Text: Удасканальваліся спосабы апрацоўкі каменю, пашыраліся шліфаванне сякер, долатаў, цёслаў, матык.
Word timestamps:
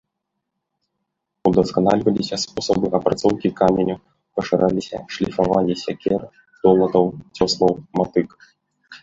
Удасканальваліся 1.49 2.39
спосабы 2.43 2.87
апрацоўкі 2.99 3.51
каменю, 3.59 3.97
пашыраліся 4.41 4.97
шліфаванне 5.17 5.75
сякер, 5.83 6.21
долатаў, 6.65 7.05
цёслаў, 7.37 7.73
матык. 8.03 8.29